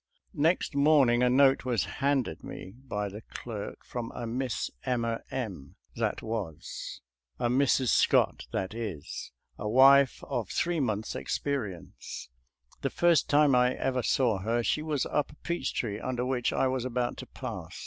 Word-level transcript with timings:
Next 0.33 0.73
morning 0.75 1.21
a 1.21 1.29
note 1.29 1.63
was 1.63 1.85
handed 1.85 2.43
me 2.43 2.71
by 2.75 3.07
the 3.07 3.21
clerk 3.21 3.85
from 3.85 4.11
a 4.15 4.25
Miss 4.25 4.71
Emma 4.83 5.21
M 5.29 5.75
——that 6.01 6.23
was, 6.23 7.01
a 7.37 7.49
Mrs. 7.49 7.89
Scott 7.89 8.47
that 8.51 8.73
is, 8.73 9.31
a 9.59 9.69
wife 9.69 10.23
of 10.23 10.49
three 10.49 10.79
months' 10.79 11.13
experi 11.13 11.77
ence. 11.77 12.29
The 12.81 12.89
first 12.89 13.29
time 13.29 13.53
I 13.53 13.75
ever 13.75 14.01
saw 14.01 14.39
her 14.39 14.63
she 14.63 14.81
was 14.81 15.05
up 15.05 15.33
a 15.33 15.35
peach 15.35 15.71
tree 15.75 15.99
under 15.99 16.25
which 16.25 16.51
I 16.51 16.65
was 16.67 16.83
about 16.83 17.15
to 17.17 17.27
pass. 17.27 17.79